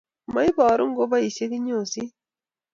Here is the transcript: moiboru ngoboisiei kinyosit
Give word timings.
moiboru 0.33 0.83
ngoboisiei 0.91 1.51
kinyosit 1.51 2.11